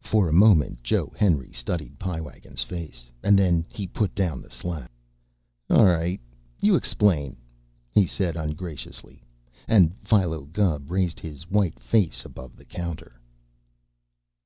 For 0.00 0.26
a 0.26 0.32
moment 0.32 0.82
Joe 0.82 1.12
Henry 1.18 1.52
studied 1.52 1.98
Pie 1.98 2.22
Wagon's 2.22 2.62
face, 2.62 3.10
and 3.22 3.38
then 3.38 3.66
he 3.68 3.86
put 3.86 4.14
down 4.14 4.40
the 4.40 4.48
slab. 4.48 4.88
"All 5.68 5.84
right, 5.84 6.18
you 6.62 6.76
explain," 6.76 7.36
he 7.92 8.06
said 8.06 8.36
ungraciously, 8.36 9.22
and 9.68 9.94
Philo 10.02 10.46
Gubb 10.46 10.90
raised 10.90 11.20
his 11.20 11.50
white 11.50 11.78
face 11.78 12.24
above 12.24 12.56
the 12.56 12.64
counter. 12.64 13.20